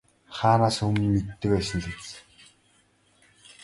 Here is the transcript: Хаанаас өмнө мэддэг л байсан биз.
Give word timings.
Хаанаас 0.37 0.77
өмнө 0.87 1.07
мэддэг 1.13 1.49
л 1.49 1.53
байсан 1.55 1.79
биз. 1.87 2.07